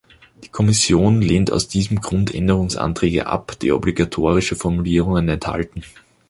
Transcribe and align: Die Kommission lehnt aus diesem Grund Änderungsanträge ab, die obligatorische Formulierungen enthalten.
Die 0.43 0.47
Kommission 0.49 1.21
lehnt 1.21 1.51
aus 1.51 1.67
diesem 1.67 2.01
Grund 2.01 2.33
Änderungsanträge 2.33 3.27
ab, 3.27 3.59
die 3.61 3.71
obligatorische 3.71 4.55
Formulierungen 4.55 5.29
enthalten. 5.29 5.83